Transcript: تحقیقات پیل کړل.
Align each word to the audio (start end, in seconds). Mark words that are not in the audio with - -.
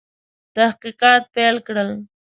تحقیقات 0.55 1.21
پیل 1.33 1.55
کړل. 1.67 1.89